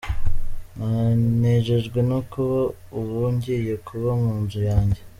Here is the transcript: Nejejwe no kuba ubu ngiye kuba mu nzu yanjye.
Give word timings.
Nejejwe 1.39 1.99
no 2.09 2.19
kuba 2.31 2.59
ubu 2.97 3.19
ngiye 3.33 3.73
kuba 3.87 4.09
mu 4.21 4.33
nzu 4.43 4.61
yanjye. 4.69 4.99